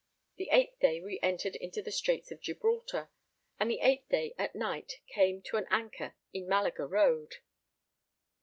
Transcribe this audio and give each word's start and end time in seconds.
The 0.37 0.49
8th 0.51 0.79
day 0.79 0.99
we 0.99 1.19
entered 1.21 1.55
into 1.57 1.83
the 1.83 1.91
Straits 1.91 2.31
of 2.31 2.41
Gibraltar, 2.41 3.11
and 3.59 3.69
the 3.69 3.81
8th 3.83 4.07
day 4.09 4.33
at 4.35 4.55
night 4.55 4.99
came 5.05 5.43
to 5.43 5.57
an 5.57 5.67
anchor 5.69 6.15
in 6.33 6.47
Malaga 6.47 6.87
Road. 6.87 7.35